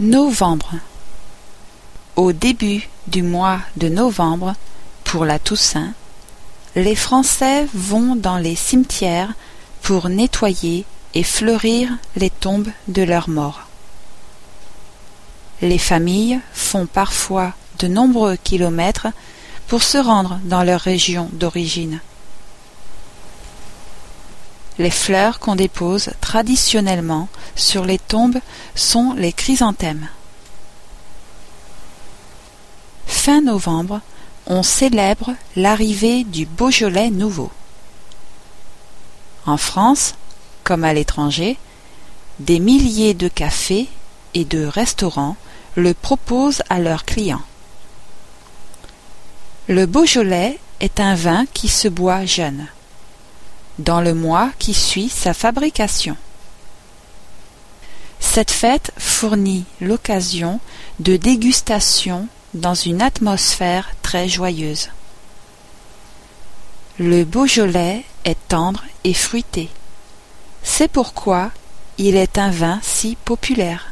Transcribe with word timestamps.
Novembre 0.00 0.74
Au 2.14 2.30
début 2.30 2.88
du 3.08 3.24
mois 3.24 3.58
de 3.76 3.88
novembre, 3.88 4.54
pour 5.02 5.24
la 5.24 5.40
Toussaint, 5.40 5.92
les 6.76 6.94
Français 6.94 7.66
vont 7.74 8.14
dans 8.14 8.36
les 8.36 8.54
cimetières 8.54 9.34
pour 9.82 10.08
nettoyer 10.08 10.84
et 11.14 11.24
fleurir 11.24 11.90
les 12.14 12.30
tombes 12.30 12.68
de 12.86 13.02
leurs 13.02 13.28
morts. 13.28 13.66
Les 15.62 15.78
familles 15.78 16.38
font 16.52 16.86
parfois 16.86 17.54
de 17.80 17.88
nombreux 17.88 18.36
kilomètres 18.36 19.08
pour 19.66 19.82
se 19.82 19.98
rendre 19.98 20.38
dans 20.44 20.62
leur 20.62 20.80
région 20.80 21.28
d'origine. 21.32 21.98
Les 24.78 24.90
fleurs 24.90 25.40
qu'on 25.40 25.56
dépose 25.56 26.10
traditionnellement 26.20 27.28
sur 27.56 27.84
les 27.84 27.98
tombes 27.98 28.38
sont 28.76 29.12
les 29.14 29.32
chrysanthèmes. 29.32 30.08
Fin 33.06 33.40
novembre, 33.40 34.00
on 34.46 34.62
célèbre 34.62 35.34
l'arrivée 35.56 36.22
du 36.22 36.46
Beaujolais 36.46 37.10
nouveau. 37.10 37.50
En 39.46 39.56
France, 39.56 40.14
comme 40.62 40.84
à 40.84 40.94
l'étranger, 40.94 41.58
des 42.38 42.60
milliers 42.60 43.14
de 43.14 43.26
cafés 43.26 43.88
et 44.34 44.44
de 44.44 44.64
restaurants 44.64 45.36
le 45.74 45.92
proposent 45.92 46.62
à 46.70 46.78
leurs 46.78 47.04
clients. 47.04 47.42
Le 49.66 49.86
Beaujolais 49.86 50.60
est 50.78 51.00
un 51.00 51.16
vin 51.16 51.46
qui 51.52 51.68
se 51.68 51.88
boit 51.88 52.24
jeune 52.24 52.68
dans 53.78 54.00
le 54.00 54.14
mois 54.14 54.50
qui 54.58 54.74
suit 54.74 55.08
sa 55.08 55.34
fabrication. 55.34 56.16
Cette 58.20 58.50
fête 58.50 58.92
fournit 58.98 59.64
l'occasion 59.80 60.60
de 60.98 61.16
dégustation 61.16 62.28
dans 62.54 62.74
une 62.74 63.02
atmosphère 63.02 63.90
très 64.02 64.28
joyeuse. 64.28 64.90
Le 66.98 67.24
Beaujolais 67.24 68.04
est 68.24 68.48
tendre 68.48 68.84
et 69.04 69.14
fruité. 69.14 69.68
C'est 70.62 70.88
pourquoi 70.88 71.50
il 71.98 72.16
est 72.16 72.38
un 72.38 72.50
vin 72.50 72.80
si 72.82 73.16
populaire. 73.24 73.87